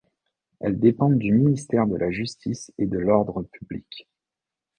[0.59, 4.09] Elles dépendent du ministère de la justice et de l’ordre public.